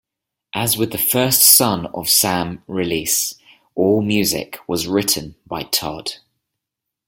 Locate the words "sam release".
2.09-3.35